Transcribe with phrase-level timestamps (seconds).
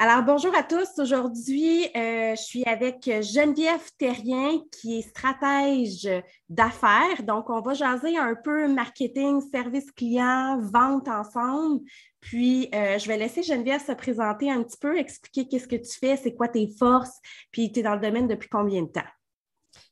[0.00, 0.96] Alors, bonjour à tous.
[0.98, 6.08] Aujourd'hui, euh, je suis avec Geneviève Terrien, qui est stratège
[6.48, 7.24] d'affaires.
[7.24, 11.80] Donc, on va jaser un peu marketing, service client, vente ensemble.
[12.20, 15.98] Puis, euh, je vais laisser Geneviève se présenter un petit peu, expliquer qu'est-ce que tu
[15.98, 17.18] fais, c'est quoi tes forces,
[17.50, 19.00] puis tu es dans le domaine depuis combien de temps?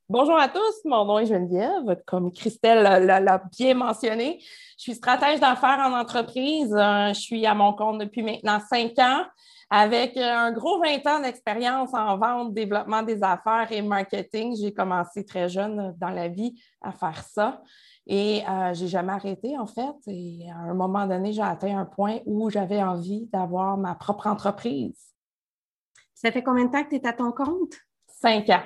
[0.09, 2.00] Bonjour à tous, mon nom est Geneviève.
[2.07, 4.38] Comme Christelle l'a bien mentionné,
[4.79, 6.73] je suis stratège d'affaires en entreprise.
[6.73, 9.25] Euh, je suis à mon compte depuis maintenant cinq ans
[9.68, 14.56] avec un gros 20 ans d'expérience en vente, développement des affaires et marketing.
[14.56, 17.62] J'ai commencé très jeune dans la vie à faire ça.
[18.06, 19.96] Et euh, j'ai jamais arrêté, en fait.
[20.06, 24.29] Et à un moment donné, j'ai atteint un point où j'avais envie d'avoir ma propre
[24.29, 25.12] entreprise.
[26.14, 27.75] Ça fait combien de temps que tu es à ton compte?
[28.06, 28.62] Cinq ans.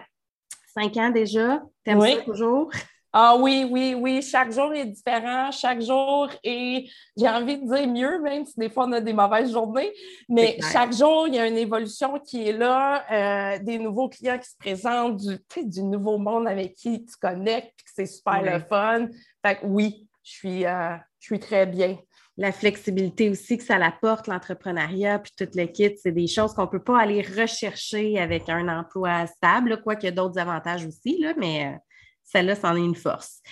[0.75, 1.63] Cinq ans déjà?
[1.83, 2.17] T'aimes oui.
[2.17, 2.71] ça toujours?
[3.13, 4.23] Ah oui, oui, oui.
[4.23, 5.51] Chaque jour est différent.
[5.51, 9.13] Chaque jour est, j'ai envie de dire mieux, même si des fois on a des
[9.13, 9.93] mauvaises journées.
[10.29, 14.39] Mais chaque jour, il y a une évolution qui est là, euh, des nouveaux clients
[14.39, 18.61] qui se présentent, du, du nouveau monde avec qui tu connectes, que c'est super le
[18.61, 19.09] fun.
[19.45, 21.97] Fait que oui, je suis, euh, je suis très bien
[22.41, 26.63] la flexibilité aussi que ça apporte, l'entrepreneuriat, puis toute le kit, c'est des choses qu'on
[26.63, 31.19] ne peut pas aller rechercher avec un emploi stable, quoique y a d'autres avantages aussi,
[31.19, 31.79] là, mais euh,
[32.33, 33.43] celle-là, c'en est une force.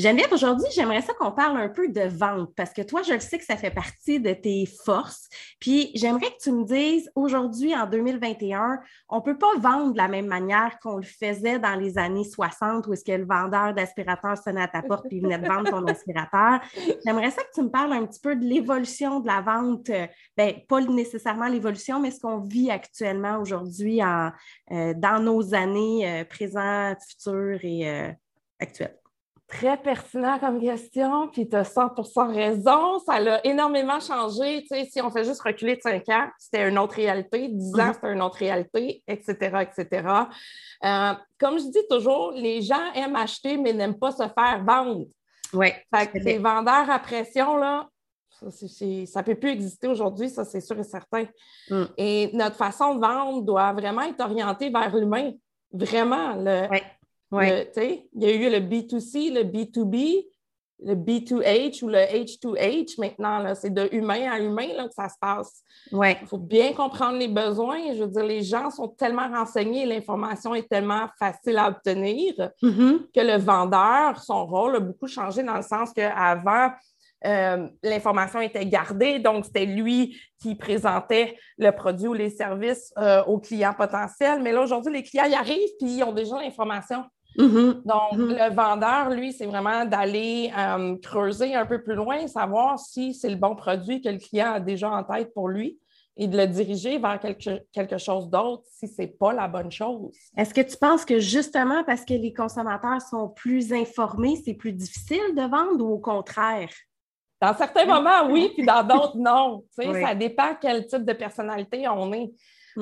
[0.00, 3.20] Geneviève, aujourd'hui, j'aimerais ça qu'on parle un peu de vente parce que toi, je le
[3.20, 5.28] sais que ça fait partie de tes forces.
[5.60, 8.78] Puis j'aimerais que tu me dises, aujourd'hui, en 2021,
[9.10, 12.24] on ne peut pas vendre de la même manière qu'on le faisait dans les années
[12.24, 15.68] 60 où est-ce que le vendeur d'aspirateur sonnait à ta porte et venait de vendre
[15.68, 16.60] ton aspirateur.
[17.04, 19.90] J'aimerais ça que tu me parles un petit peu de l'évolution de la vente.
[20.34, 26.24] Bien, pas nécessairement l'évolution, mais ce qu'on vit actuellement aujourd'hui euh, dans nos années euh,
[26.24, 28.10] présentes, futures et euh,
[28.58, 28.99] actuelles.
[29.50, 32.98] Très pertinent comme question, puis tu as 100% raison.
[33.00, 34.62] Ça a énormément changé.
[34.62, 37.48] Tu sais, si on fait juste reculer de 5 ans, c'était une autre réalité.
[37.48, 37.94] 10 ans, mm-hmm.
[37.94, 40.08] c'était une autre réalité, etc., etc.
[40.84, 45.06] Euh, comme je dis toujours, les gens aiment acheter, mais n'aiment pas se faire vendre.
[45.52, 45.72] Oui.
[45.92, 47.88] Fait que les vendeurs à pression, là,
[48.30, 51.24] ça ne peut plus exister aujourd'hui, ça, c'est sûr et certain.
[51.68, 51.84] Mm.
[51.98, 55.32] Et notre façon de vendre doit vraiment être orientée vers l'humain.
[55.72, 56.34] Vraiment.
[56.36, 56.82] Le, Ouais.
[57.32, 60.26] Il y a eu le B2C, le B2B,
[60.82, 63.54] le B2H ou le H2H maintenant.
[63.54, 65.62] C'est de humain à humain là, que ça se passe.
[65.92, 66.18] Ouais.
[66.22, 67.94] Il faut bien comprendre les besoins.
[67.94, 72.98] Je veux dire, les gens sont tellement renseignés, l'information est tellement facile à obtenir mm-hmm.
[73.14, 76.70] que le vendeur, son rôle a beaucoup changé dans le sens qu'avant,
[77.26, 83.22] euh, l'information était gardée, donc c'était lui qui présentait le produit ou les services euh,
[83.24, 84.40] aux clients potentiels.
[84.42, 87.04] Mais là, aujourd'hui, les clients y arrivent puis ils ont déjà l'information.
[87.36, 87.82] Mm-hmm.
[87.84, 88.48] Donc, mm-hmm.
[88.48, 93.30] le vendeur, lui, c'est vraiment d'aller euh, creuser un peu plus loin, savoir si c'est
[93.30, 95.78] le bon produit que le client a déjà en tête pour lui
[96.16, 99.70] et de le diriger vers quelque, quelque chose d'autre si ce n'est pas la bonne
[99.70, 100.14] chose.
[100.36, 104.72] Est-ce que tu penses que justement parce que les consommateurs sont plus informés, c'est plus
[104.72, 106.68] difficile de vendre ou au contraire?
[107.40, 109.64] Dans certains moments, oui, puis dans d'autres, non.
[109.76, 112.30] Ça dépend quel type de personnalité on est.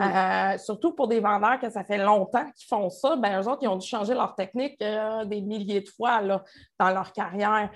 [0.00, 3.62] Euh, surtout pour des vendeurs que ça fait longtemps qu'ils font ça, ben, eux autres,
[3.62, 6.44] ils ont dû changer leur technique euh, des milliers de fois là,
[6.78, 7.70] dans leur carrière.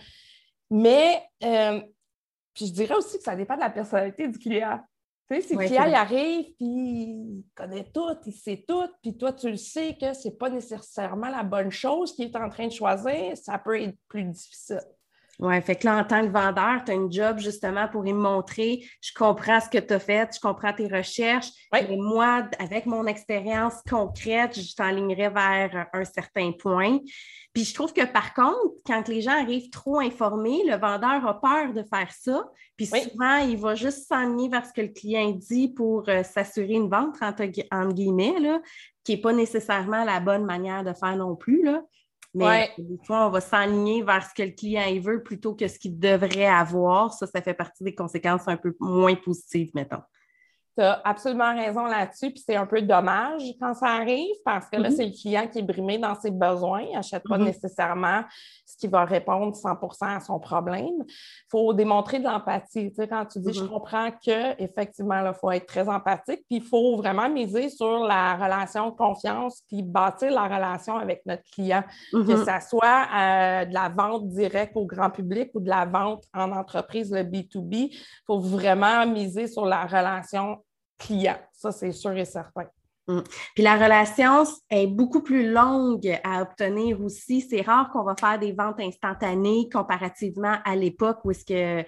[0.70, 1.80] Mais, euh,
[2.54, 4.80] puis je dirais aussi que ça dépend de la personnalité du client.
[5.30, 9.32] Tu sais, si le client arrive, puis il connaît tout, il sait tout, puis toi,
[9.32, 12.66] tu le sais que ce n'est pas nécessairement la bonne chose qu'il est en train
[12.66, 14.82] de choisir, ça peut être plus difficile.
[15.42, 18.12] Oui, fait que là, en tant que vendeur, tu as un job justement pour y
[18.12, 21.48] montrer, je comprends ce que tu as fait, je comprends tes recherches.
[21.74, 27.00] Et moi, avec mon expérience concrète, je t'enlignerai vers un certain point.
[27.52, 31.40] Puis je trouve que par contre, quand les gens arrivent trop informés, le vendeur a
[31.40, 32.48] peur de faire ça.
[32.76, 36.74] Puis souvent, il va juste s'enligner vers ce que le client dit pour euh, s'assurer
[36.74, 37.46] une vente, entre,
[37.92, 38.60] guillemets, là,
[39.02, 41.64] qui n'est pas nécessairement la bonne manière de faire non plus.
[41.64, 41.82] Là.
[42.34, 45.78] Mais des fois, on va s'enligner vers ce que le client veut plutôt que ce
[45.78, 47.12] qu'il devrait avoir.
[47.12, 50.02] Ça, ça fait partie des conséquences un peu moins positives, mettons.
[50.76, 54.78] Tu as absolument raison là-dessus, puis c'est un peu dommage quand ça arrive parce que
[54.78, 54.96] là, mm-hmm.
[54.96, 57.44] c'est le client qui est brimé dans ses besoins, il n'achète pas mm-hmm.
[57.44, 58.22] nécessairement
[58.72, 61.04] ce qui va répondre 100% à son problème.
[61.06, 62.90] Il faut démontrer de l'empathie.
[62.90, 63.68] Tu sais, quand tu dis je mm-hmm.
[63.68, 68.90] comprends qu'effectivement, il faut être très empathique, puis il faut vraiment miser sur la relation
[68.90, 73.88] de confiance, puis bâtir la relation avec notre client, que ce soit euh, de la
[73.88, 77.88] vente directe au grand public ou de la vente en entreprise, le B2B.
[77.90, 80.64] Il faut vraiment miser sur la relation
[80.98, 81.36] client.
[81.52, 82.66] Ça, c'est sûr et certain.
[83.08, 83.20] Mm.
[83.54, 87.40] Puis la relation est beaucoup plus longue à obtenir aussi.
[87.40, 91.84] C'est rare qu'on va faire des ventes instantanées comparativement à l'époque où est-ce que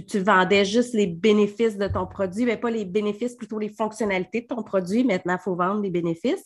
[0.00, 4.42] tu, vendais juste les bénéfices de ton produit, mais pas les bénéfices, plutôt les fonctionnalités
[4.42, 5.04] de ton produit.
[5.04, 6.44] Maintenant, il faut vendre les bénéfices.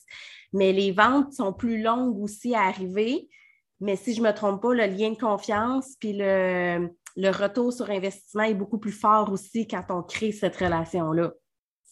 [0.52, 3.28] Mais les ventes sont plus longues aussi à arriver.
[3.80, 7.72] Mais si je ne me trompe pas, le lien de confiance puis le, le retour
[7.72, 11.32] sur investissement est beaucoup plus fort aussi quand on crée cette relation-là.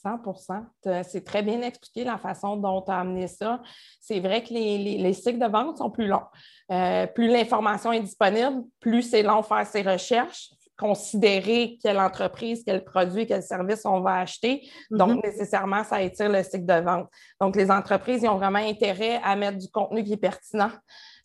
[0.02, 3.62] 100 C'est très bien expliqué la façon dont tu as amené ça.
[4.00, 6.26] C'est vrai que les, cycles de vente sont plus longs.
[6.70, 12.84] Euh, plus l'information est disponible, plus c'est long faire ses recherches, considérer quelle entreprise, quel
[12.84, 14.69] produit, quel service on va acheter.
[14.90, 15.26] Donc, mm-hmm.
[15.26, 17.08] nécessairement, ça étire le cycle de vente.
[17.40, 20.70] Donc, les entreprises, ils ont vraiment intérêt à mettre du contenu qui est pertinent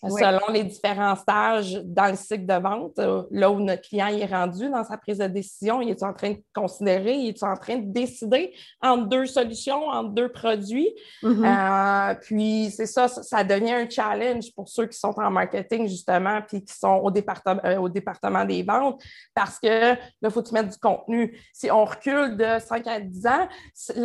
[0.04, 4.26] selon les différents stages dans le cycle de vente, euh, là où notre client est
[4.26, 7.56] rendu dans sa prise de décision, il est en train de considérer, il est en
[7.56, 10.94] train de décider entre deux solutions, entre deux produits?
[11.24, 12.12] Mm-hmm.
[12.12, 16.42] Euh, puis c'est ça, ça devient un challenge pour ceux qui sont en marketing, justement,
[16.48, 19.02] puis qui sont au département, euh, au département des ventes,
[19.34, 21.40] parce que là, il faut que tu mettes du contenu.
[21.54, 23.48] Si on recule de 5 à 10 ans,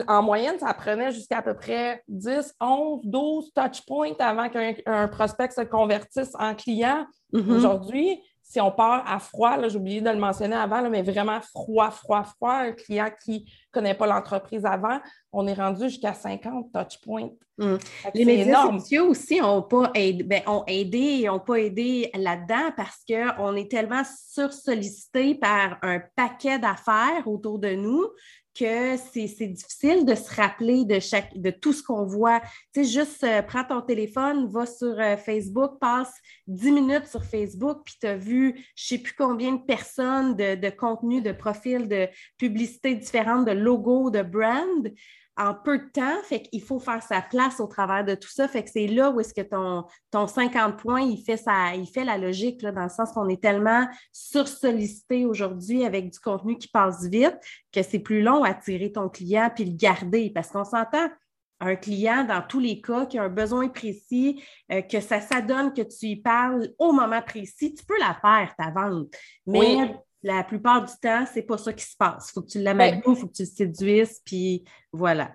[0.08, 5.08] en moyenne, ça prenait jusqu'à à peu près 10, 11, 12 touch points avant qu'un
[5.08, 7.06] prospect se convertissent en clients.
[7.32, 7.50] Mm-hmm.
[7.50, 11.90] Aujourd'hui, si on part à froid, j'ai oublié de le mentionner avant, mais vraiment froid,
[11.90, 15.00] froid, froid, un client qui ne connaît pas l'entreprise avant,
[15.32, 17.30] on est rendu jusqu'à 50 touch points.
[17.58, 17.76] Mm.
[18.14, 22.72] Les médias sociaux aussi n'ont pas aidé, ben, ont aidé et n'ont pas aidé là-dedans
[22.76, 28.08] parce qu'on est tellement sursollicité par un paquet d'affaires autour de nous
[28.54, 32.40] que c'est difficile de se rappeler de, chaque, de tout ce qu'on voit.
[32.74, 36.12] Tu sais, juste euh, prends ton téléphone, va sur euh, Facebook, passe
[36.48, 40.36] 10 minutes sur Facebook, puis tu as vu je ne sais plus combien de personnes,
[40.36, 44.90] de, de contenus, de profils, de publicités différentes, de logos, de brands
[45.36, 46.22] en peu de temps.
[46.24, 48.48] Fait faut faire sa place au travers de tout ça.
[48.48, 51.86] Fait que c'est là où est-ce que ton, ton 50 points, il fait, ça, il
[51.86, 56.68] fait la logique, dans le sens qu'on est tellement sursollicité aujourd'hui avec du contenu qui
[56.68, 57.36] passe vite
[57.72, 60.30] que c'est plus long à tirer ton client puis le garder.
[60.30, 61.08] Parce qu'on s'entend,
[61.60, 64.42] un client, dans tous les cas, qui a un besoin précis,
[64.72, 68.52] euh, que ça s'adonne que tu y parles au moment précis, tu peux la faire,
[68.58, 69.14] ta vente.
[69.46, 72.30] Mais la plupart du temps, c'est pas ça qui se passe.
[72.30, 75.32] Il faut que tu l'amènes, il faut que tu le séduises, puis voilà.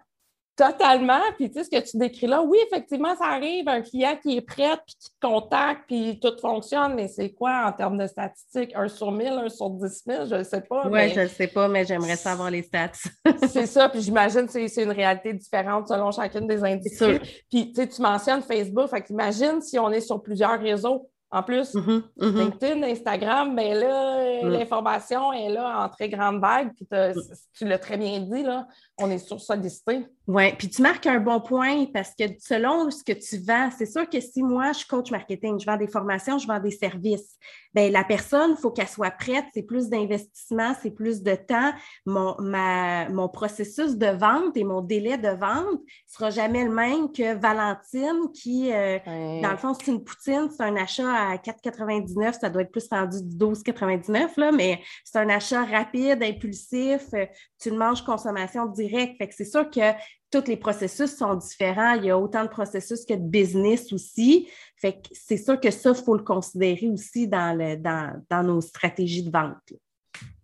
[0.57, 1.21] Totalement.
[1.35, 4.37] Puis, tu sais, ce que tu décris là, oui, effectivement, ça arrive, un client qui
[4.37, 8.07] est prêt, puis qui te contacte, puis tout fonctionne, mais c'est quoi en termes de
[8.07, 8.71] statistiques?
[8.75, 10.87] Un sur mille, un sur dix mille, je ne sais pas.
[10.87, 12.89] Oui, je ne sais pas, mais j'aimerais savoir les stats.
[13.47, 17.19] c'est ça, puis j'imagine que c'est une réalité différente selon chacune des industries.
[17.51, 21.07] Puis, tu sais, tu mentionnes Facebook, fait qu'imagine si on est sur plusieurs réseaux.
[21.29, 22.37] En plus, mm-hmm, mm-hmm.
[22.37, 24.49] LinkedIn, Instagram, ben là, mm.
[24.49, 26.73] l'information est là en très grande vague.
[26.73, 27.13] Puis mm.
[27.53, 28.65] tu l'as très bien dit, là,
[28.99, 30.05] on est sur sollicité.
[30.27, 33.85] Oui, puis tu marques un bon point parce que selon ce que tu vends, c'est
[33.85, 37.37] sûr que si moi, je coach marketing, je vends des formations, je vends des services,
[37.73, 41.71] bien, la personne, il faut qu'elle soit prête, c'est plus d'investissement, c'est plus de temps.
[42.05, 46.71] Mon, ma, mon processus de vente et mon délai de vente ne sera jamais le
[46.71, 48.97] même que Valentine qui, euh,
[49.41, 52.87] dans le fond, c'est une poutine, c'est un achat à 4,99, ça doit être plus
[52.89, 57.25] rendu du 12,99, mais c'est un achat rapide, impulsif, euh,
[57.59, 58.86] tu le manges consommation directe.
[58.89, 59.93] Fait que c'est sûr que
[60.31, 61.93] tous les processus sont différents.
[61.93, 64.47] Il y a autant de processus que de business aussi.
[64.75, 68.61] Fait que c'est sûr que ça, il faut le considérer aussi dans, le, dans, nos
[68.61, 69.55] stratégies de vente.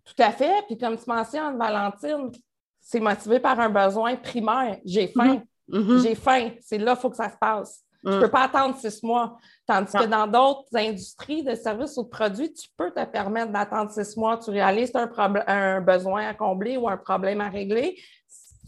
[0.04, 0.64] Tout à fait.
[0.66, 2.30] Puis comme tu mentionnes, Valentine,
[2.80, 4.78] c'est motivé par un besoin primaire.
[4.84, 5.42] J'ai faim.
[5.68, 5.78] Mm-hmm.
[5.78, 6.02] Mm-hmm.
[6.02, 6.50] J'ai faim.
[6.60, 7.84] C'est là qu'il faut que ça se passe.
[8.04, 8.20] Tu ne mm.
[8.20, 9.38] peux pas attendre six mois.
[9.66, 13.90] Tandis que dans d'autres industries de services ou de produits, tu peux te permettre d'attendre
[13.90, 14.38] six mois.
[14.38, 15.10] Tu réalises un,
[15.46, 17.96] un besoin à combler ou un problème à régler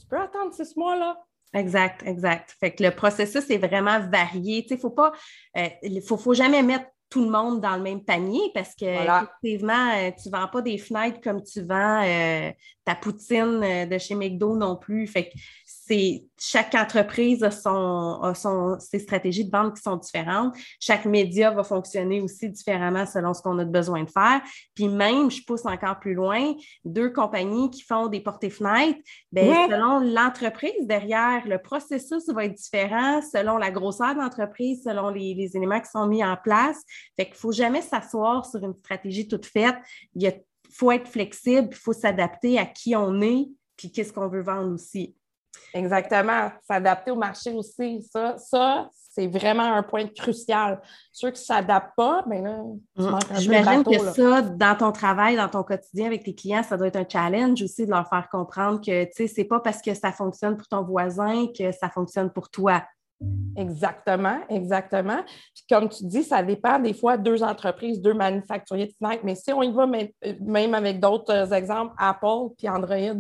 [0.07, 1.17] tu peux attendre six mois, là.
[1.53, 2.55] Exact, exact.
[2.61, 4.67] Fait que le processus est vraiment varié.
[4.69, 5.13] Il ne faut pas,
[5.57, 5.69] euh,
[6.07, 10.11] faut, faut jamais mettre tout le monde dans le même panier parce que effectivement, euh,
[10.21, 12.51] tu ne vends pas des fenêtres comme tu vends euh,
[12.85, 15.07] ta poutine de chez McDo non plus.
[15.07, 15.35] Fait que
[16.39, 20.55] chaque entreprise a, son, ses stratégies de vente qui sont différentes.
[20.81, 24.41] Chaque média va fonctionner aussi différemment selon ce qu'on a besoin de faire.
[24.75, 28.99] Puis même, je pousse encore plus loin, deux compagnies qui font des portées-fenêtres,
[29.33, 35.11] bien, selon l'entreprise derrière, le processus va être différent selon la grosseur de l'entreprise, selon
[35.11, 36.83] les, les, éléments qui sont mis en place.
[37.17, 39.77] Fait qu'il ne faut jamais s'asseoir sur une stratégie toute faite.
[40.15, 40.33] Il
[40.71, 44.75] faut être flexible, il faut s'adapter à qui on est, puis qu'est-ce qu'on veut vendre
[44.75, 45.15] aussi.
[45.75, 46.51] Exactement.
[46.67, 48.03] S'adapter au marché aussi.
[48.11, 50.81] Ça, ça c'est vraiment un point crucial.
[51.11, 52.63] Ceux qui ne s'adaptent pas, mais ben là,
[52.97, 53.41] tu mm.
[53.41, 56.97] J'imagine que ça, dans ton travail, dans ton quotidien avec tes clients, ça doit être
[56.97, 60.13] un challenge aussi de leur faire comprendre que, tu sais, c'est pas parce que ça
[60.13, 62.83] fonctionne pour ton voisin que ça fonctionne pour toi.
[63.57, 65.23] Exactement, exactement.
[65.25, 69.51] Puis comme tu dis, ça dépend des fois deux entreprises, deux manufacturiers de mais si
[69.51, 73.17] on y va même avec d'autres exemples, Apple puis Android,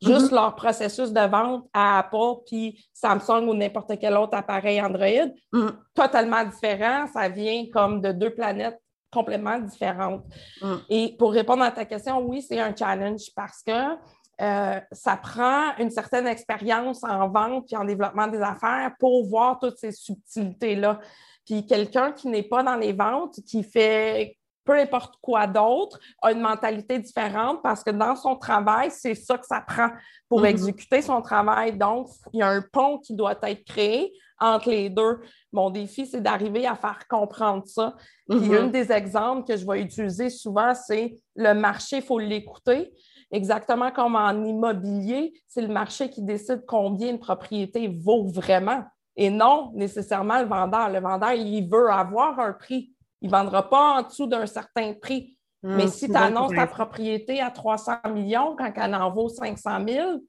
[0.00, 0.36] juste mhm.
[0.36, 5.72] leur processus de vente à Apple puis Samsung ou n'importe quel autre appareil Android, mhm.
[5.94, 7.06] totalement différent.
[7.12, 8.80] Ça vient comme de deux planètes
[9.12, 10.24] complètement différentes.
[10.62, 10.80] Mhm.
[10.88, 13.96] Et pour répondre à ta question, oui, c'est un challenge parce que
[14.40, 19.58] euh, ça prend une certaine expérience en vente et en développement des affaires pour voir
[19.58, 20.98] toutes ces subtilités-là.
[21.44, 26.32] Puis quelqu'un qui n'est pas dans les ventes, qui fait peu importe quoi d'autre, a
[26.32, 29.90] une mentalité différente parce que dans son travail, c'est ça que ça prend
[30.28, 30.50] pour mm-hmm.
[30.50, 31.76] exécuter son travail.
[31.76, 35.20] Donc, il y a un pont qui doit être créé entre les deux.
[35.52, 37.94] Mon défi, c'est d'arriver à faire comprendre ça.
[38.28, 38.58] Puis, mm-hmm.
[38.58, 42.92] un des exemples que je vais utiliser souvent, c'est le marché, il faut l'écouter.
[43.32, 48.82] Exactement comme en immobilier, c'est le marché qui décide combien une propriété vaut vraiment
[49.16, 50.88] et non nécessairement le vendeur.
[50.90, 52.92] Le vendeur, il veut avoir un prix.
[53.22, 55.36] Il ne vendra pas en dessous d'un certain prix.
[55.62, 59.86] Hum, Mais si tu annonces ta propriété à 300 millions quand elle en vaut 500
[59.86, 60.20] 000,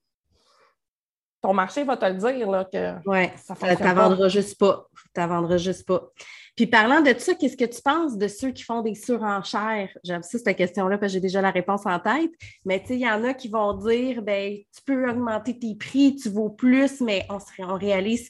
[1.41, 4.87] ton marché va te le dire là, que ouais, ça ne juste pas.
[5.15, 6.11] Tu vendras juste pas.
[6.55, 9.89] Puis parlant de ça, qu'est-ce que tu penses de ceux qui font des surenchères?
[10.03, 12.31] J'aime ça, cette question-là, parce que j'ai déjà la réponse en tête.
[12.65, 15.75] Mais tu sais, il y en a qui vont dire, ben, tu peux augmenter tes
[15.75, 18.29] prix, tu vaux plus, mais on, on réalise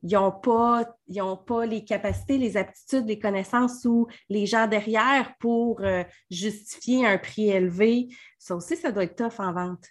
[0.00, 0.96] qu'ils n'ont pas,
[1.46, 7.18] pas les capacités, les aptitudes, les connaissances ou les gens derrière pour euh, justifier un
[7.18, 8.08] prix élevé.
[8.38, 9.86] Ça aussi, ça doit être tough en vente.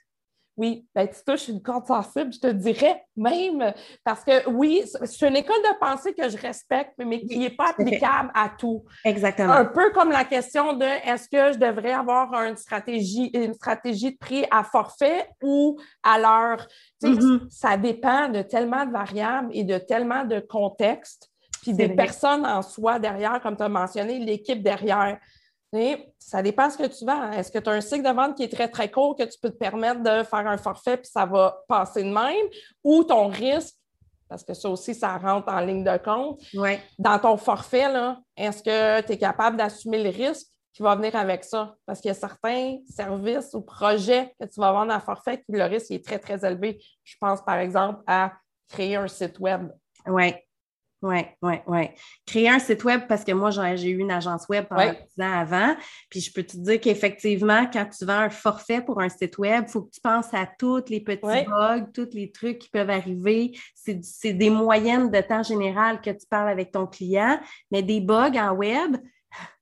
[0.60, 3.74] Oui, ben, tu touches une corde sensible, je te dirais même,
[4.04, 7.70] parce que oui, c'est une école de pensée que je respecte, mais qui n'est pas
[7.70, 8.84] applicable à tout.
[9.06, 9.54] Exactement.
[9.54, 14.12] Un peu comme la question de est-ce que je devrais avoir une stratégie, une stratégie
[14.12, 16.68] de prix à forfait ou à l'heure?
[17.04, 17.50] Mm-hmm.
[17.50, 21.30] Ça dépend de tellement de variables et de tellement de contextes,
[21.62, 25.18] puis des personnes en soi derrière, comme tu as mentionné, l'équipe derrière
[26.18, 27.32] ça dépend ce que tu vends.
[27.32, 29.38] Est-ce que tu as un cycle de vente qui est très, très court que tu
[29.40, 32.48] peux te permettre de faire un forfait puis ça va passer de même?
[32.84, 33.76] Ou ton risque,
[34.28, 36.42] parce que ça aussi, ça rentre en ligne de compte.
[36.98, 37.88] Dans ton forfait,
[38.38, 41.76] est-ce que tu es capable d'assumer le risque qui va venir avec ça?
[41.86, 45.52] Parce qu'il y a certains services ou projets que tu vas vendre à forfait qui
[45.52, 46.80] le risque est très, très élevé.
[47.04, 48.34] Je pense par exemple à
[48.68, 49.70] créer un site web.
[50.08, 50.34] Oui.
[51.02, 51.90] Oui, oui, oui.
[52.26, 55.40] Créer un site web parce que moi, j'ai eu une agence web pendant 10 ans
[55.40, 55.76] avant.
[56.10, 59.64] Puis je peux te dire qu'effectivement, quand tu vends un forfait pour un site web,
[59.68, 62.90] il faut que tu penses à tous les petits bugs, tous les trucs qui peuvent
[62.90, 63.58] arriver.
[63.74, 67.40] C'est des moyennes de temps général que tu parles avec ton client,
[67.72, 68.98] mais des bugs en web,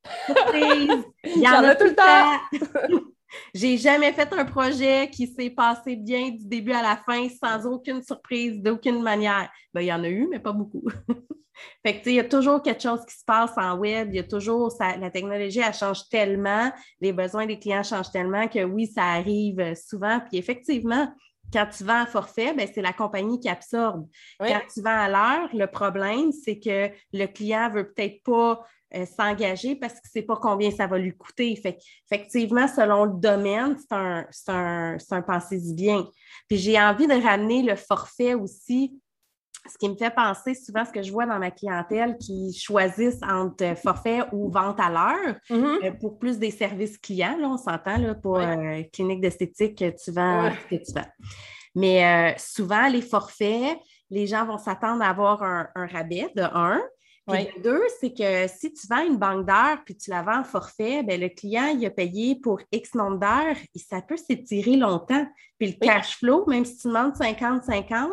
[0.54, 3.02] il y en a tout le temps.
[3.54, 7.66] J'ai jamais fait un projet qui s'est passé bien du début à la fin sans
[7.66, 9.50] aucune surprise, d'aucune manière.
[9.74, 10.88] Ben, il y en a eu, mais pas beaucoup.
[11.86, 14.20] fait que, il y a toujours quelque chose qui se passe en web, il y
[14.20, 18.88] a toujours, la technologie, elle change tellement, les besoins des clients changent tellement que oui,
[18.88, 20.20] ça arrive souvent.
[20.20, 21.12] Puis effectivement,
[21.52, 24.08] quand tu vends à forfait, ben, c'est la compagnie qui absorbe.
[24.40, 28.66] Quand tu vends à l'heure, le problème, c'est que le client ne veut peut-être pas
[28.96, 31.56] euh, s'engager parce qu'il ne sait pas combien ça va lui coûter.
[31.58, 31.78] Fait,
[32.10, 36.08] effectivement, selon le domaine, c'est un, un, un pensée bien.
[36.48, 39.00] Puis j'ai envie de ramener le forfait aussi.
[39.70, 43.20] Ce qui me fait penser souvent ce que je vois dans ma clientèle qui choisissent
[43.22, 45.86] entre forfait ou vente à l'heure mm-hmm.
[45.86, 47.36] euh, pour plus des services clients.
[47.38, 51.12] Là, on s'entend là, pour euh, clinique d'esthétique, tu vends ce que tu vends.
[51.76, 53.78] Mais souvent, les forfaits,
[54.10, 56.82] les gens vont s'attendre à avoir un, un rabais de un.
[57.28, 60.44] Puis deux, c'est que si tu vends une banque d'heures puis tu la vends en
[60.46, 64.78] forfait, bien, le client, il a payé pour X nombre d'heures et ça peut s'étirer
[64.78, 65.28] longtemps.
[65.60, 68.08] Puis le cash flow, même si tu demandes 50-50,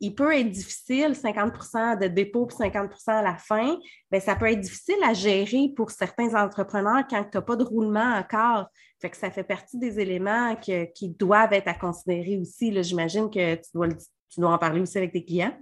[0.00, 3.78] il peut être difficile, 50% de dépôt puis 50% à la fin.
[4.10, 7.64] Bien, ça peut être difficile à gérer pour certains entrepreneurs quand tu n'as pas de
[7.64, 8.68] roulement encore.
[9.00, 12.80] Fait que ça fait partie des éléments qui doivent être à considérer aussi.
[12.84, 15.56] J'imagine que tu dois, tu dois en parler aussi avec tes clients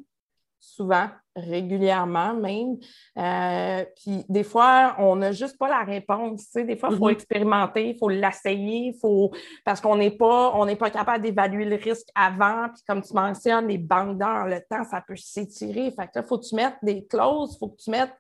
[0.61, 1.09] souvent,
[1.41, 2.77] régulièrement même.
[3.19, 6.51] Euh, puis des fois, on n'a juste pas la réponse.
[6.55, 7.13] Des fois, il faut mm-hmm.
[7.13, 9.31] expérimenter, il faut l'essayer, faut...
[9.65, 12.69] parce qu'on n'est pas, on pas capable d'évaluer le risque avant.
[12.69, 15.91] Puis comme tu mentionnes, les banques d'heures, le temps, ça peut s'étirer.
[15.91, 18.15] Fait que là, il faut que tu mettes des clauses, il faut que tu mettes,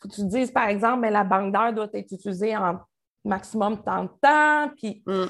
[0.00, 2.78] faut que tu dises, par exemple, mais la banque d'heures doit être utilisée en
[3.24, 4.70] maximum tant de temps.
[4.76, 5.24] Puis, mm.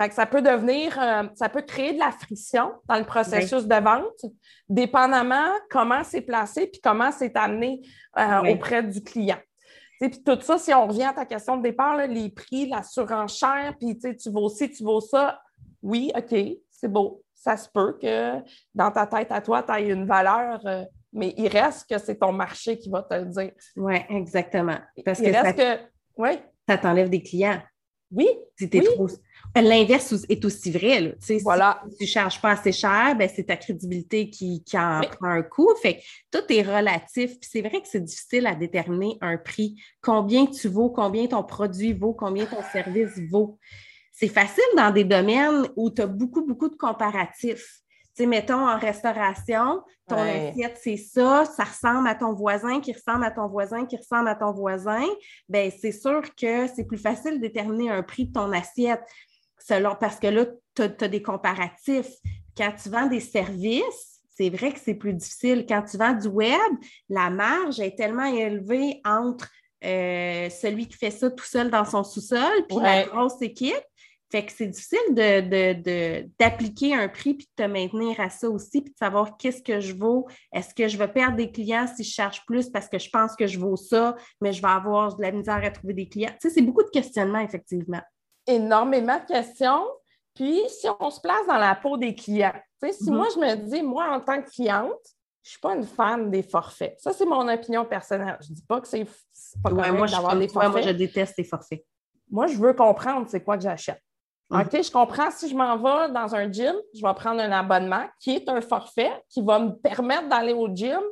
[0.00, 3.66] Fait que ça peut devenir, euh, ça peut créer de la friction dans le processus
[3.66, 4.32] de vente,
[4.68, 7.80] dépendamment comment c'est placé puis comment c'est amené
[8.16, 9.38] euh, auprès du client.
[10.00, 13.74] Puis tout ça, si on revient à ta question de départ, les prix, la surenchère,
[13.78, 15.40] puis tu vaux ci, tu vaux ça,
[15.82, 16.38] oui, OK,
[16.70, 17.22] c'est beau.
[17.34, 18.34] Ça se peut que
[18.74, 22.16] dans ta tête à toi, tu aies une valeur, euh, mais il reste que c'est
[22.16, 23.52] ton marché qui va te le dire.
[23.76, 24.78] Oui, exactement.
[25.04, 25.78] Parce il que, reste que
[26.18, 26.38] oui.
[26.68, 27.60] ça t'enlève des clients.
[28.10, 28.28] Oui.
[28.58, 29.08] Si trop...
[29.54, 31.16] L'inverse est aussi vrai.
[31.42, 31.82] Voilà.
[31.90, 35.42] Si tu ne charges pas assez cher, ben, c'est ta crédibilité qui, en prend un
[35.42, 35.74] coup.
[35.80, 37.38] Fait tout est relatif.
[37.40, 39.80] Puis c'est vrai que c'est difficile à déterminer un prix.
[40.00, 43.58] Combien tu vaux, combien ton produit vaut, combien ton service vaut.
[44.12, 47.82] C'est facile dans des domaines où tu as beaucoup, beaucoup de comparatifs
[48.26, 53.30] mettons en restauration, ton assiette, c'est ça, ça ressemble à ton voisin, qui ressemble à
[53.30, 55.04] ton voisin, qui ressemble à ton voisin.
[55.48, 59.02] Bien, c'est sûr que c'est plus facile de déterminer un prix de ton assiette
[59.58, 62.12] selon, parce que là, tu as, des comparatifs.
[62.56, 65.66] Quand tu vends des services, c'est vrai que c'est plus difficile.
[65.68, 66.72] Quand tu vends du web,
[67.08, 69.48] la marge est tellement élevée entre
[69.84, 73.84] euh, celui qui fait ça tout seul dans son sous-sol, puis la grosse équipe,
[74.30, 75.14] fait que c'est difficile
[76.38, 79.80] d'appliquer un prix puis de te maintenir à ça aussi, puis de savoir qu'est-ce que
[79.80, 80.28] je vaux.
[80.52, 83.34] Est-ce que je vais perdre des clients si je charge plus parce que je pense
[83.34, 86.32] que je vaux ça, mais je vais avoir de la misère à trouver des clients?
[86.40, 88.02] Tu sais, c'est beaucoup de questionnements, effectivement.
[88.46, 89.86] Énormément de questions.
[90.34, 93.14] Puis, si on se place dans la peau des clients, tu sais, si mm-hmm.
[93.14, 94.92] moi, je me dis, moi, en tant que cliente,
[95.42, 96.96] je ne suis pas une fan des forfaits.
[96.98, 98.36] Ça, c'est mon opinion personnelle.
[98.42, 99.06] Je ne dis pas que c'est
[99.62, 100.70] pas correct d'avoir des forfaits.
[100.70, 101.82] moi, je déteste les forfaits.
[102.30, 104.02] Moi, je veux comprendre c'est quoi que j'achète.
[104.50, 104.60] Mhm.
[104.60, 105.30] OK, je comprends.
[105.30, 108.60] Si je m'en vais dans un gym, je vais prendre un abonnement qui est un
[108.60, 111.02] forfait qui va me permettre d'aller au gym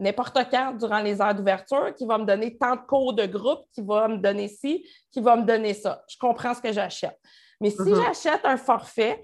[0.00, 3.64] n'importe quand durant les heures d'ouverture, qui va me donner tant de cours de groupe,
[3.72, 6.04] qui va me donner ci, qui va me donner ça.
[6.08, 7.18] Je comprends ce que j'achète.
[7.60, 7.96] Mais si mhm.
[7.96, 9.20] j'achète un forfait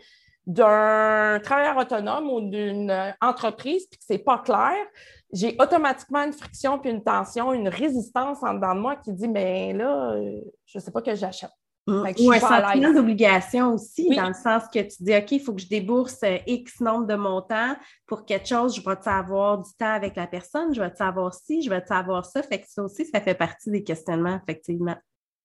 [0.47, 4.75] d'un travailleur autonome ou d'une entreprise puis que ce n'est pas clair,
[5.33, 9.29] j'ai automatiquement une friction puis une tension, une résistance en dedans de moi qui dit
[9.29, 11.51] Mais là, euh, je ne sais pas que j'achète.
[11.87, 15.61] Ou un sentiment d'obligation aussi, dans le sens que tu dis, OK, il faut que
[15.61, 17.77] je débourse euh, X nombre de montants
[18.07, 21.61] pour quelque chose, je vais avoir du temps avec la personne, je vais savoir ci,
[21.61, 22.43] je vais savoir ça?
[22.43, 24.97] Fait que ça aussi, ça fait partie des questionnements, effectivement.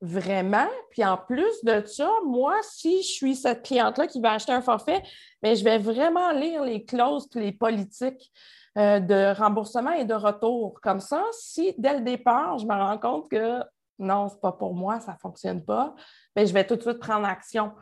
[0.01, 0.67] Vraiment?
[0.91, 4.61] Puis en plus de ça, moi, si je suis cette cliente-là qui va acheter un
[4.61, 5.03] forfait,
[5.43, 8.31] mais je vais vraiment lire les clauses et les politiques
[8.77, 10.79] euh, de remboursement et de retour.
[10.81, 13.61] Comme ça, si dès le départ, je me rends compte que
[13.99, 15.93] non, c'est pas pour moi, ça ne fonctionne pas,
[16.35, 17.73] mais je vais tout de suite prendre action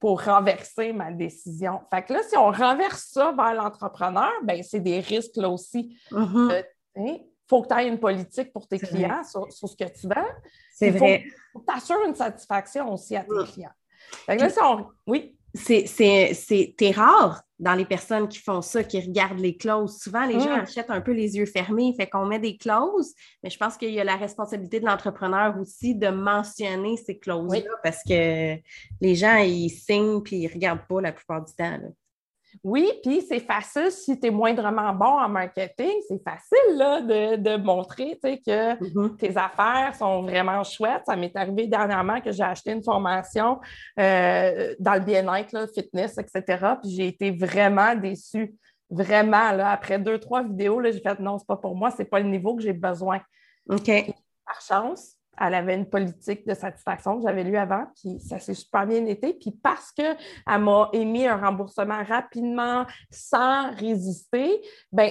[0.00, 1.80] pour renverser ma décision.
[1.90, 5.98] Fait que là, si on renverse ça vers l'entrepreneur, ben c'est des risques là aussi.
[6.10, 6.64] Il mm-hmm.
[6.96, 7.16] hein,
[7.48, 10.28] faut que tu aies une politique pour tes clients sur, ce que tu vends.
[10.72, 11.24] C'est vrai.
[11.52, 13.44] Faut que tu assures une satisfaction aussi à tes mm.
[13.44, 13.74] clients.
[14.26, 14.86] Fait que là, si on...
[15.06, 15.36] Oui?
[15.54, 19.98] C'est rare dans les personnes qui font ça, qui regardent les clauses.
[19.98, 20.60] Souvent, les gens mm.
[20.60, 23.90] achètent un peu les yeux fermés, fait qu'on met des clauses, mais je pense qu'il
[23.90, 28.56] y a la responsabilité de l'entrepreneur aussi de mentionner ces clauses-là parce que
[29.00, 31.78] les gens, ils signent puis ils ne regardent pas la plupart du temps.
[32.62, 37.56] Oui, puis c'est facile si tu es moindrement bon en marketing, c'est facile là, de,
[37.56, 39.16] montrer que mm-hmm.
[39.16, 41.02] tes affaires sont vraiment chouettes.
[41.06, 43.60] Ça m'est arrivé dernièrement que j'ai acheté une formation
[43.98, 46.74] euh, dans le bien-être, fitness, etc.
[46.82, 48.54] Puis j'ai été vraiment déçue.
[48.88, 52.20] Vraiment, là, après deux, trois vidéos, j'ai fait non, c'est pas pour moi, c'est pas
[52.20, 53.20] le niveau que j'ai besoin.
[53.68, 53.90] OK.
[54.46, 58.54] par chance, elle avait une politique de satisfaction que j'avais lue avant, puis ça s'est
[58.54, 59.34] super bien été.
[59.34, 64.60] Puis parce qu'elle m'a émis un remboursement rapidement, sans résister,
[64.92, 65.10] ben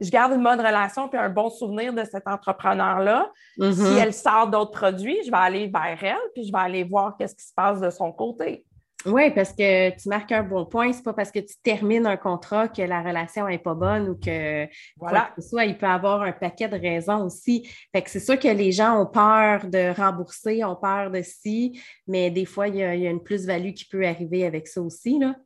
[0.00, 3.30] je garde une bonne relation puis un bon souvenir de cet entrepreneur-là.
[3.58, 3.72] Mm-hmm.
[3.72, 7.16] Si elle sort d'autres produits, je vais aller vers elle, puis je vais aller voir
[7.16, 8.66] qu'est-ce qui se passe de son côté.
[9.06, 10.92] Oui, parce que tu marques un bon point.
[10.92, 14.14] C'est pas parce que tu termines un contrat que la relation n'est pas bonne ou
[14.16, 15.32] que voilà.
[15.38, 17.68] soit il peut avoir un paquet de raisons aussi.
[17.94, 21.80] Fait que c'est sûr que les gens ont peur de rembourser, ont peur de si,
[22.08, 25.18] mais des fois, il y a, une plus-value qui peut arriver avec ça aussi.
[25.18, 25.36] Là.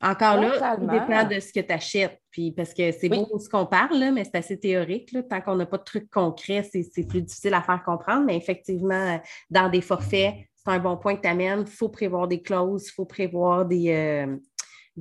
[0.00, 2.20] Encore là, ça dépend de ce que tu achètes.
[2.30, 5.16] Puis parce que c'est beau ce qu'on parle, mais c'est assez théorique.
[5.28, 8.24] Tant qu'on n'a pas de trucs concrets, c'est plus difficile à faire comprendre.
[8.24, 10.34] Mais effectivement, dans des forfaits,
[10.64, 11.64] c'est un bon point que tu amènes.
[11.66, 14.36] Il faut prévoir des clauses, il faut prévoir des, euh,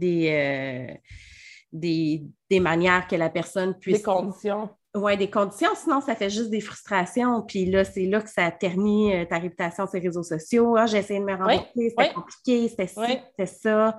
[0.01, 0.93] euh,
[1.71, 3.97] des, des, manières que la personne puisse.
[3.97, 4.69] Des conditions.
[4.93, 7.43] Oui, des conditions, sinon ça fait juste des frustrations.
[7.43, 10.75] Puis là, c'est là que ça ternit euh, ta réputation sur les réseaux sociaux.
[10.77, 13.97] Ah, j'ai essayé de me rembourser, c'était compliqué, c'était ça, c'était ça.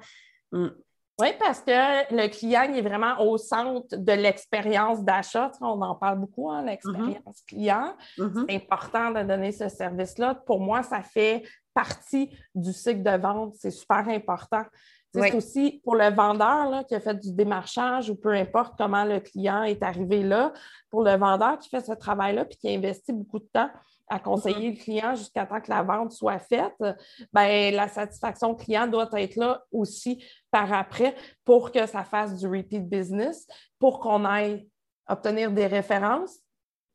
[0.50, 0.68] Mm.
[1.18, 5.52] Oui, parce que le client est vraiment au centre de l'expérience d'achat.
[5.60, 7.46] On en parle beaucoup, hein, l'expérience mm-hmm.
[7.46, 7.94] client.
[8.18, 8.44] Mm-hmm.
[8.48, 10.34] C'est important de donner ce service-là.
[10.46, 11.42] Pour moi, ça fait
[11.74, 13.54] partie du cycle de vente.
[13.56, 14.64] C'est super important.
[15.14, 19.04] C'est aussi pour le vendeur là, qui a fait du démarchage ou peu importe comment
[19.04, 20.54] le client est arrivé là,
[20.88, 23.68] pour le vendeur qui fait ce travail-là puis qui investit beaucoup de temps
[24.08, 26.74] à conseiller le client jusqu'à temps que la vente soit faite,
[27.32, 32.46] ben, la satisfaction client doit être là aussi par après pour que ça fasse du
[32.46, 33.46] repeat business,
[33.78, 34.68] pour qu'on aille
[35.08, 36.38] obtenir des références.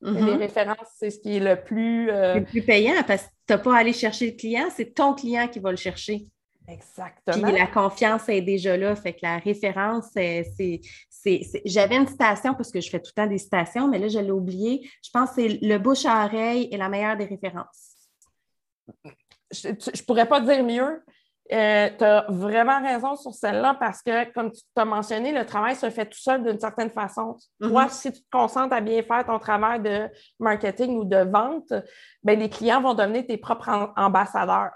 [0.02, 0.38] Les mm-hmm.
[0.38, 2.12] références, c'est ce qui est le plus...
[2.12, 4.94] Euh, le plus payant parce que tu n'as pas à aller chercher le client, c'est
[4.94, 6.26] ton client qui va le chercher.
[6.68, 7.48] Exactement.
[7.48, 8.96] Puis la confiance est déjà là.
[8.96, 10.82] Fait que la référence, c'est.
[11.66, 14.20] J'avais une citation parce que je fais tout le temps des citations, mais là, je
[14.20, 14.90] l'ai oublié.
[15.04, 17.96] Je pense que c'est le bouche à oreille est la meilleure des références.
[19.52, 21.04] Je ne pourrais pas dire mieux.
[21.54, 25.78] Euh, tu as vraiment raison sur celle-là parce que, comme tu t'as mentionné, le travail
[25.78, 27.38] se fait tout seul d'une certaine façon.
[27.62, 27.90] Toi, mm-hmm.
[27.90, 30.10] si tu te concentres à bien faire ton travail de
[30.42, 31.72] marketing ou de vente,
[32.22, 34.72] ben, les clients vont devenir tes propres ambassadeurs.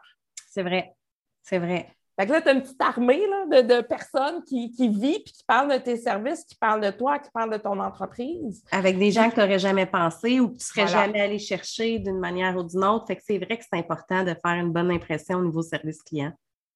[0.49, 0.95] C'est vrai.
[1.43, 1.87] C'est vrai.
[2.19, 5.43] Fait que là, tu as une petite armée de, personnes qui, qui vit puis qui
[5.43, 8.63] parlent de tes services, qui parlent de toi, qui parlent de ton entreprise.
[8.71, 11.39] Avec des gens que tu n'aurais jamais pensé ou que tu ne serais jamais allé
[11.39, 13.07] chercher d'une manière ou d'une autre.
[13.07, 16.03] Fait que c'est vrai que c'est important de faire une bonne impression au niveau service
[16.03, 16.31] client.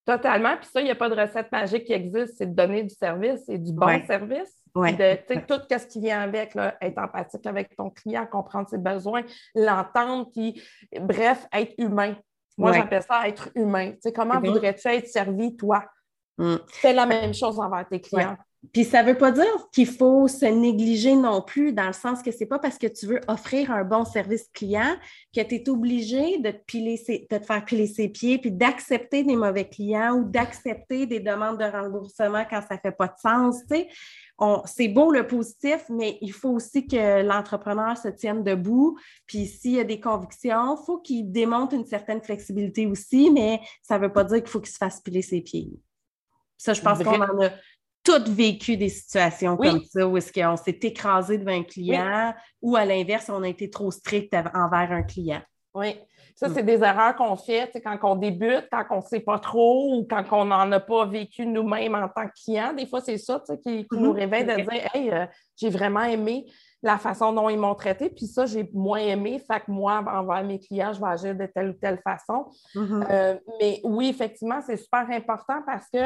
[0.05, 0.55] Totalement.
[0.57, 2.35] Puis ça, il n'y a pas de recette magique qui existe.
[2.37, 4.53] C'est de donner du service et du bon service.
[4.75, 4.93] Ouais.
[4.93, 9.23] De, tout ce qui vient avec, là, être empathique avec ton client, comprendre ses besoins,
[9.55, 10.61] l'entendre, puis
[10.99, 12.15] bref, être humain.
[12.57, 13.91] Moi, j'appelle ça être humain.
[13.91, 15.83] Tu sais, comment voudrais-tu être servi, toi?
[16.37, 16.55] Mm.
[16.67, 18.37] Fais la même chose envers tes clients.
[18.73, 22.21] Puis ça ne veut pas dire qu'il faut se négliger non plus, dans le sens
[22.21, 24.95] que ce n'est pas parce que tu veux offrir un bon service client
[25.35, 29.23] que tu es obligé de te, piler de te faire piler ses pieds, puis d'accepter
[29.23, 33.19] des mauvais clients ou d'accepter des demandes de remboursement quand ça ne fait pas de
[33.21, 33.57] sens.
[34.65, 38.97] C'est beau le positif, mais il faut aussi que l'entrepreneur se tienne debout.
[39.25, 43.61] Puis s'il y a des convictions, il faut qu'il démontre une certaine flexibilité aussi, mais
[43.81, 45.71] ça ne veut pas dire qu'il faut qu'il se fasse piler ses pieds.
[46.57, 47.49] Ça, je pense qu'on en a
[48.03, 52.75] toutes vécu des situations comme ça, où est-ce qu'on s'est écrasé devant un client ou
[52.75, 55.41] à l'inverse, on a été trop strict envers un client.
[55.73, 55.95] Oui.
[56.35, 59.95] Ça, c'est des erreurs qu'on fait quand on débute, quand on ne sait pas trop
[59.95, 62.73] ou quand on n'en a pas vécu nous-mêmes en tant que client.
[62.73, 64.15] Des fois, c'est ça qui, nous mm-hmm.
[64.15, 66.45] réveille de dire Hey, euh, j'ai vraiment aimé
[66.83, 69.41] la façon dont ils m'ont traité, puis ça, j'ai moins aimé.
[69.51, 72.45] Fait que moi, envers mes clients, je vais agir de telle ou telle façon.
[72.75, 73.07] Mm-hmm.
[73.09, 75.99] Euh, mais oui, effectivement, c'est super important parce que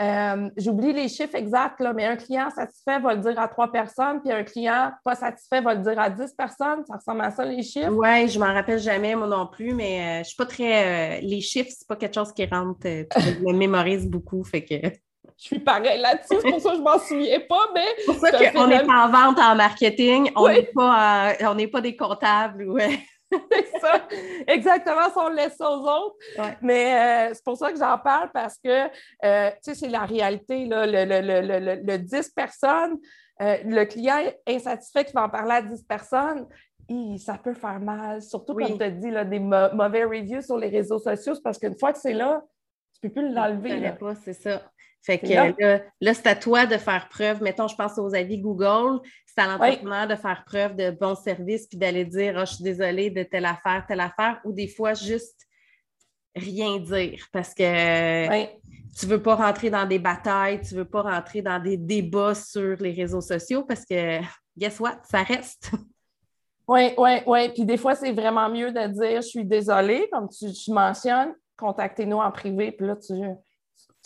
[0.00, 3.70] euh, j'oublie les chiffres exacts, là, mais un client satisfait va le dire à trois
[3.70, 6.84] personnes, puis un client pas satisfait va le dire à dix personnes.
[6.86, 7.92] Ça ressemble à ça, les chiffres?
[7.92, 11.20] Oui, je m'en rappelle jamais, moi non plus, mais je euh, je suis pas très.
[11.20, 12.80] les chiffres, c'est pas quelque chose qui rentre.
[12.82, 15.05] je me mémorise beaucoup, fait que
[15.38, 17.86] je suis pareil là-dessus, c'est pour ça que je m'en souviens pas, mais...
[17.98, 21.96] C'est pour ça qu'on est en vente, en marketing, on n'est pas, euh, pas des
[21.96, 23.00] comptables, ouais.
[23.30, 24.06] c'est ça,
[24.46, 26.16] exactement, si on laisse ça aux autres.
[26.62, 26.94] Mais
[27.28, 28.86] euh, c'est pour ça que j'en parle parce que,
[29.24, 32.98] euh, tu sais, c'est la réalité, là, le, le, le, 10 personnes,
[33.40, 36.46] le client insatisfait qui va en parler à 10 personnes,
[37.18, 40.68] ça peut faire mal, surtout comme tu as dit, là, des mauvais reviews sur les
[40.68, 42.42] réseaux sociaux, parce qu'une fois que c'est là,
[43.00, 43.92] tu ne peux plus l'enlever.
[43.98, 44.62] pas, c'est ça.
[45.06, 47.40] Fait que là, là c'est à toi de faire preuve.
[47.40, 49.00] Mettons, je pense aux avis Google.
[49.24, 52.64] C'est à l'entrepreneur de faire preuve de bon service puis d'aller dire oh, Je suis
[52.64, 55.46] désolée de telle affaire, telle affaire, ou des fois juste
[56.34, 58.46] rien dire parce que
[58.98, 61.76] tu ne veux pas rentrer dans des batailles, tu ne veux pas rentrer dans des
[61.76, 64.18] débats sur les réseaux sociaux parce que,
[64.58, 65.70] guess what, ça reste.
[66.68, 67.48] Oui, oui, oui.
[67.50, 71.32] Puis des fois, c'est vraiment mieux de dire je suis désolée, comme tu, tu mentionnes,
[71.56, 73.12] contactez-nous en privé, puis là, tu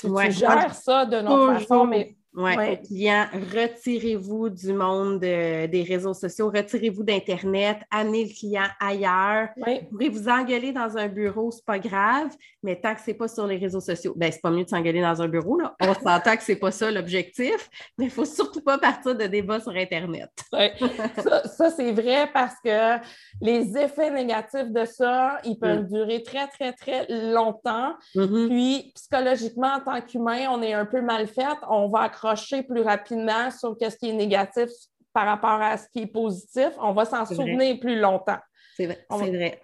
[0.00, 2.80] tu, gères ça de notre façon, mais oui, ouais.
[2.80, 9.48] clients, retirez-vous du monde des réseaux sociaux, retirez-vous d'Internet, amenez le client ailleurs.
[9.56, 12.28] Vous pourrez vous engueuler dans un bureau, c'est pas grave,
[12.62, 15.00] mais tant que c'est pas sur les réseaux sociaux, ben c'est pas mieux de s'engueuler
[15.00, 15.74] dans un bureau, là.
[15.80, 19.60] On s'entend que c'est pas ça l'objectif, mais il faut surtout pas partir de débats
[19.60, 20.30] sur Internet.
[20.52, 23.04] ça, c'est vrai parce que
[23.40, 25.92] les effets négatifs de ça, ils peuvent mm.
[25.92, 27.94] durer très, très, très longtemps.
[28.14, 28.48] Mm-hmm.
[28.48, 31.42] Puis, psychologiquement, en tant qu'humain, on est un peu mal fait.
[31.68, 32.19] On va accrocher
[32.68, 34.68] plus rapidement sur ce qui est négatif
[35.12, 38.38] par rapport à ce qui est positif, on va s'en souvenir plus longtemps.
[38.76, 39.06] C'est vrai.
[39.10, 39.60] On, vrai.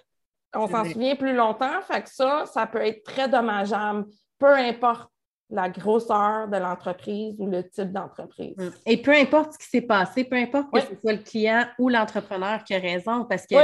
[0.55, 4.07] on s'en souvient plus longtemps, fait que ça, ça peut être très dommageable,
[4.39, 5.11] peu importe
[5.49, 8.57] la grosseur de l'entreprise ou le type d'entreprise.
[8.57, 8.71] Mm.
[8.87, 11.89] Et peu importe ce qui s'est passé, peu importe que ce soit le client ou
[11.89, 13.57] l'entrepreneur qui a raison, parce que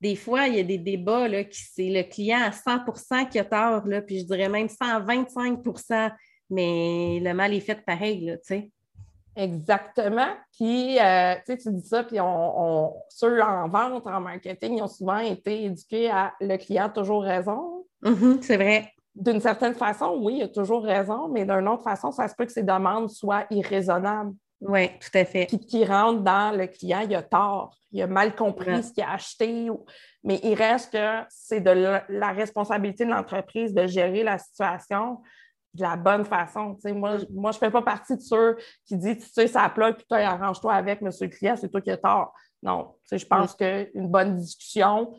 [0.00, 3.38] des fois, il y a des débats là, qui c'est le client à 100% qui
[3.38, 5.62] a tort, là, puis je dirais même 125
[6.50, 8.70] mais le mal est fait pareil, tu sais.
[9.36, 10.28] Exactement.
[10.52, 15.18] Puis, euh, tu dis ça, puis on, ceux en vente, en marketing, ils ont souvent
[15.18, 17.84] été éduqués à le client a toujours raison.
[18.02, 18.92] Mm-hmm, c'est vrai.
[19.14, 22.46] D'une certaine façon, oui, il a toujours raison, mais d'une autre façon, ça se peut
[22.46, 24.32] que ses demandes soient irraisonnables.
[24.62, 25.46] Oui, tout à fait.
[25.46, 29.04] Puis qui rentre dans le client, il a tort, il a mal compris ce qu'il
[29.04, 29.68] a acheté.
[30.24, 35.18] Mais il reste que c'est de la responsabilité de l'entreprise de gérer la situation
[35.76, 36.76] de la bonne façon.
[36.86, 37.26] moi, mm.
[37.30, 40.04] moi, je ne fais pas partie de ceux qui disent Tu sais, ça plat, puis
[40.10, 42.34] arrange-toi avec monsieur le client, c'est toi qui as tort.
[42.62, 43.86] Non, je pense mm.
[43.92, 45.14] qu'une bonne discussion,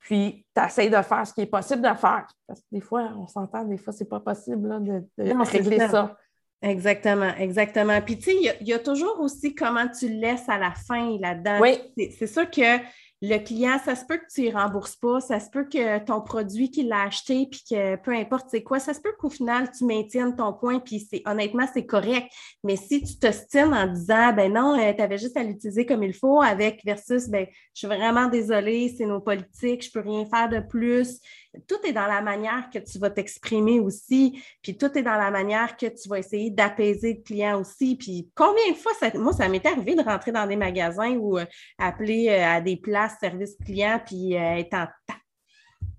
[0.00, 2.26] puis tu essaies de faire ce qui est possible de faire.
[2.46, 5.02] Parce que des fois, on s'entend, des fois, c'est pas possible de,
[5.50, 6.16] régler ça.
[6.60, 8.00] Exactement, exactement.
[8.00, 11.58] Puis, tu sais, il y, a toujours aussi comment tu laisses à la fin là-dedans.
[11.60, 11.78] Oui.
[12.18, 12.78] C'est sûr que
[13.26, 16.20] le client, ça se peut que tu ne rembourses pas, ça se peut que ton
[16.20, 19.70] produit qu'il a acheté, puis que peu importe c'est quoi, ça se peut qu'au final,
[19.76, 22.30] tu maintiennes ton point, puis c'est honnêtement, c'est correct.
[22.64, 26.02] Mais si tu t'ostines en disant ben non, euh, tu avais juste à l'utiliser comme
[26.02, 30.08] il faut, avec versus ben je suis vraiment désolée, c'est nos politiques, je ne peux
[30.08, 31.18] rien faire de plus
[31.66, 35.30] tout est dans la manière que tu vas t'exprimer aussi, puis tout est dans la
[35.30, 37.96] manière que tu vas essayer d'apaiser le client aussi.
[37.96, 41.44] Puis combien de fois, moi, ça m'est arrivé de rentrer dans des magasins ou euh,
[41.78, 44.86] appeler euh, à des places service client, puis euh, être en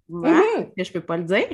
[0.10, 0.72] mm-hmm.
[0.78, 1.50] je ne peux pas le dire.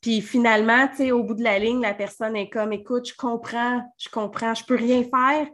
[0.00, 3.16] Puis finalement, tu sais, au bout de la ligne, la personne est comme, écoute, je
[3.16, 5.46] comprends, je comprends, je ne peux rien faire,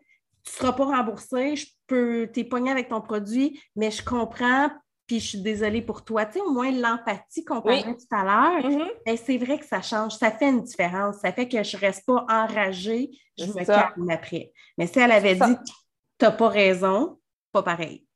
[0.43, 4.71] tu ne seras pas remboursé, je peux, t'es pogné avec ton produit, mais je comprends,
[5.11, 6.25] puis je suis désolée pour toi.
[6.25, 9.83] Tu sais, au moins l'empathie qu'on parlait tout à l'heure, ben, c'est vrai que ça
[9.83, 11.17] change, ça fait une différence.
[11.17, 14.53] Ça fait que je ne reste pas enragée, je me calme après.
[14.79, 17.19] Mais si elle avait dit tu n'as pas raison,
[17.51, 18.07] pas pareil.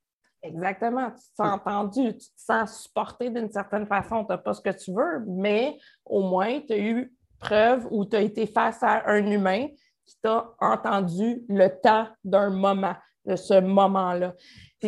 [0.40, 1.10] Exactement.
[1.10, 4.24] Tu te sens entendu, tu te sens supporté d'une certaine façon.
[4.24, 8.04] Tu n'as pas ce que tu veux, mais au moins, tu as eu preuve ou
[8.04, 9.66] tu as été face à un humain
[10.06, 14.32] qui t'a entendu le temps d'un moment, de ce moment-là.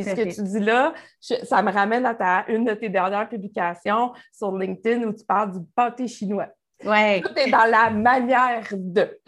[0.02, 3.28] Puis ce que tu dis là, ça me ramène à ta, une de tes dernières
[3.28, 6.48] publications sur LinkedIn où tu parles du pâté chinois.
[6.84, 7.22] Ouais.
[7.22, 9.18] Tout est dans la manière de.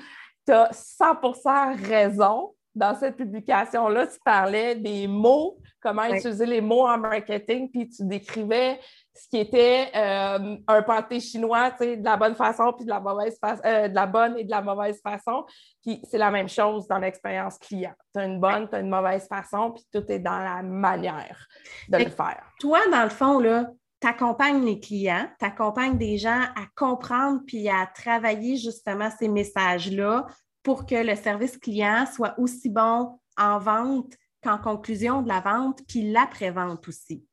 [0.47, 2.55] Tu as 100 raison.
[2.75, 8.05] Dans cette publication-là, tu parlais des mots, comment utiliser les mots en marketing, puis tu
[8.05, 8.79] décrivais
[9.19, 12.91] ce qui était euh, un pâté chinois, tu sais, de la bonne façon, puis de
[12.91, 15.45] la mauvaise façon, euh, de la bonne et de la mauvaise façon.
[15.83, 17.95] Puis c'est la même chose dans l'expérience client.
[18.15, 21.47] Tu as une bonne, tu as une mauvaise façon, puis tout est dans la manière
[21.89, 22.43] de le faire.
[22.61, 23.67] Toi, dans le fond, là,
[24.01, 29.29] tu accompagnes les clients, tu accompagnes des gens à comprendre puis à travailler justement ces
[29.29, 30.27] messages-là
[30.63, 35.81] pour que le service client soit aussi bon en vente qu'en conclusion de la vente,
[35.89, 37.28] puis l'après-vente aussi.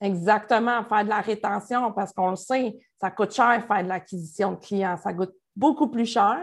[0.00, 4.52] Exactement, faire de la rétention, parce qu'on le sait, ça coûte cher faire de l'acquisition
[4.52, 4.96] de clients.
[4.96, 6.38] Ça coûte beaucoup plus cher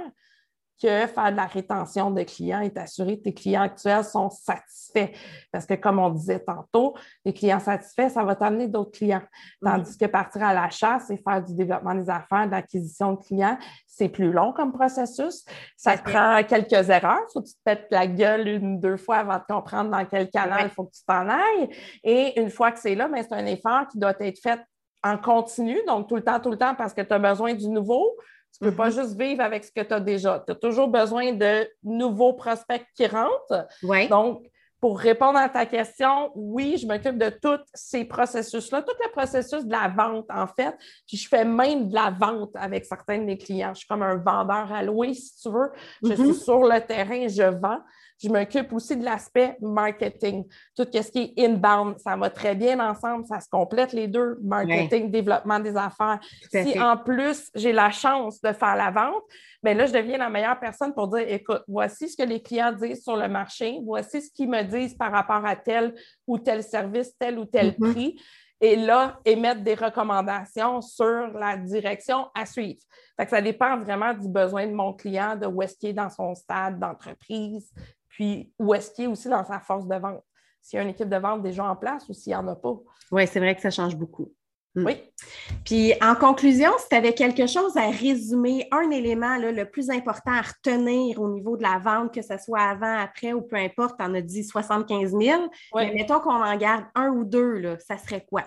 [0.82, 5.12] que faire de la rétention de clients et t'assurer que tes clients actuels sont satisfaits.
[5.52, 9.24] Parce que, comme on disait tantôt, les clients satisfaits, ça va t'amener d'autres clients.
[9.64, 13.24] Tandis que partir à la chasse et faire du développement des affaires, de l'acquisition de
[13.24, 15.44] clients, c'est plus long comme processus.
[15.76, 17.22] Ça te prend quelques erreurs.
[17.30, 19.90] Il faut que tu te pètes la gueule une ou deux fois avant de comprendre
[19.90, 21.70] dans quel canal il faut que tu t'en ailles.
[22.04, 24.60] Et une fois que c'est là, ben, c'est un effort qui doit être fait
[25.04, 27.70] en continu, donc tout le temps, tout le temps, parce que tu as besoin du
[27.70, 28.16] nouveau
[28.54, 29.02] tu ne peux pas mm-hmm.
[29.02, 30.44] juste vivre avec ce que tu as déjà.
[30.46, 33.68] Tu as toujours besoin de nouveaux prospects qui rentrent.
[34.10, 34.48] Donc,
[34.80, 39.66] pour répondre à ta question, oui, je m'occupe de tous ces processus-là, tout le processus
[39.66, 40.76] de la vente, en fait.
[41.08, 43.74] Puis je fais même de la vente avec certains de mes clients.
[43.74, 45.72] Je suis comme un vendeur à louer, si tu veux.
[46.04, 46.44] Je suis mm-hmm.
[46.44, 47.80] sur le terrain, je vends.
[48.22, 52.00] Je m'occupe aussi de l'aspect marketing, tout ce qui est inbound.
[52.00, 56.20] Ça va très bien ensemble, ça se complète les deux, marketing, développement des affaires.
[56.52, 59.24] Si en plus j'ai la chance de faire la vente,
[59.62, 62.72] bien là, je deviens la meilleure personne pour dire écoute, voici ce que les clients
[62.72, 65.94] disent sur le marché, voici ce qu'ils me disent par rapport à tel
[66.26, 67.94] ou tel service, tel ou tel mm-hmm.
[67.94, 68.20] prix
[68.60, 72.80] et là, émettre des recommandations sur la direction à suivre.
[73.30, 76.34] ça dépend vraiment du besoin de mon client, de où est-ce qu'il est dans son
[76.34, 77.72] stade d'entreprise,
[78.18, 80.24] puis où est-ce qu'il est aussi dans sa force de vente.
[80.60, 82.56] S'il y a une équipe de vente déjà en place ou s'il n'y en a
[82.56, 82.74] pas.
[83.12, 84.34] Oui, c'est vrai que ça change beaucoup.
[84.74, 84.86] Mm.
[84.88, 84.96] Oui.
[85.64, 90.32] Puis en conclusion, si tu avais quelque chose à résumer, un élément le plus important
[90.32, 94.00] à retenir au niveau de la vente, que ce soit avant, après ou peu importe,
[94.00, 95.44] tu en as dit 75 000,
[95.76, 98.46] mais mettons qu'on en garde un ou deux, là, ça serait quoi?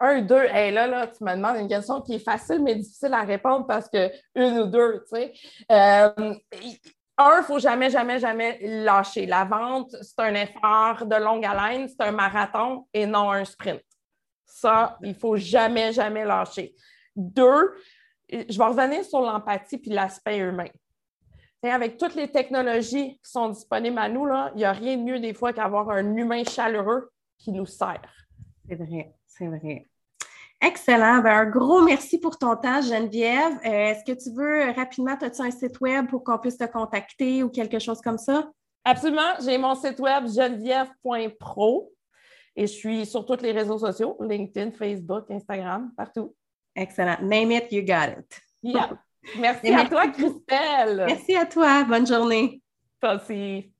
[0.00, 2.74] Un, ou deux, et là, là, tu me demandes une question qui est facile mais
[2.74, 5.32] difficile à répondre parce que une ou deux, tu sais.
[5.70, 6.34] Euh,
[7.16, 9.26] un, il faut jamais, jamais, jamais lâcher.
[9.26, 13.82] La vente, c'est un effort de longue haleine, c'est un marathon et non un sprint.
[14.44, 16.74] Ça, il faut jamais, jamais lâcher.
[17.14, 17.74] Deux,
[18.28, 20.68] je vais revenir sur l'empathie puis l'aspect humain.
[21.62, 25.20] avec toutes les technologies qui sont disponibles à nous, il n'y a rien de mieux
[25.20, 28.26] des fois qu'avoir un humain chaleureux qui nous sert.
[28.68, 29.86] C'est vrai, c'est vrai.
[30.64, 31.20] Excellent.
[31.20, 33.58] Ben, un gros merci pour ton temps, Geneviève.
[33.66, 37.42] Euh, est-ce que tu veux rapidement, as-tu un site web pour qu'on puisse te contacter
[37.42, 38.50] ou quelque chose comme ça?
[38.84, 39.34] Absolument.
[39.44, 41.92] J'ai mon site web geneviève.pro
[42.56, 46.34] et je suis sur tous les réseaux sociaux, LinkedIn, Facebook, Instagram, partout.
[46.74, 47.18] Excellent.
[47.20, 48.40] Name it, you got it.
[48.62, 48.90] Yeah.
[49.38, 51.04] Merci à toi, Christelle.
[51.06, 51.84] Merci à toi.
[51.84, 52.62] Bonne journée.
[53.00, 53.73] Toi aussi.